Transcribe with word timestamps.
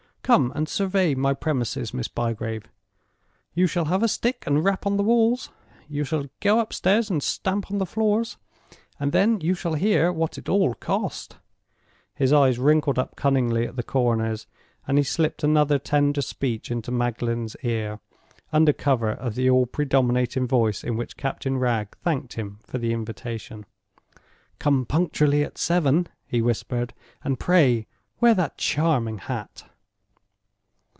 Come 0.23 0.53
and 0.55 0.69
survey 0.69 1.13
my 1.13 1.33
premises, 1.33 1.93
Miss 1.93 2.07
Bygrave. 2.07 2.63
You 3.53 3.67
shall 3.67 3.85
have 3.85 4.01
a 4.01 4.07
stick 4.07 4.45
and 4.47 4.63
rap 4.63 4.85
on 4.85 4.95
the 4.95 5.03
walls; 5.03 5.49
you 5.89 6.05
shall 6.05 6.29
go 6.39 6.59
upstairs 6.61 7.09
and 7.09 7.21
stamp 7.21 7.69
on 7.69 7.79
the 7.79 7.85
floors, 7.85 8.37
and 8.97 9.11
then 9.11 9.41
you 9.41 9.53
shall 9.55 9.73
hear 9.73 10.09
what 10.09 10.37
it 10.37 10.47
all 10.47 10.73
cost." 10.75 11.35
His 12.15 12.31
eyes 12.31 12.57
wrinkled 12.59 12.97
up 12.97 13.17
cunningly 13.17 13.67
at 13.67 13.75
the 13.75 13.83
corners, 13.83 14.47
and 14.87 14.97
he 14.97 15.03
slipped 15.03 15.43
another 15.43 15.77
tender 15.77 16.21
speech 16.21 16.71
into 16.71 16.93
Magdalen's 16.93 17.57
ear, 17.61 17.99
under 18.53 18.71
cover 18.71 19.09
of 19.11 19.35
the 19.35 19.49
all 19.49 19.65
predominating 19.65 20.47
voice 20.47 20.81
in 20.81 20.95
which 20.95 21.17
Captain 21.17 21.57
Wragge 21.57 21.97
thanked 22.05 22.33
him 22.33 22.59
for 22.65 22.77
the 22.77 22.93
invitation. 22.93 23.65
"Come 24.59 24.85
punctually 24.85 25.43
at 25.43 25.57
seven," 25.57 26.07
he 26.25 26.41
whispered, 26.41 26.93
"and 27.21 27.37
pray 27.37 27.85
wear 28.21 28.33
that 28.35 28.57
charming 28.57 29.17
hat!" 29.17 29.65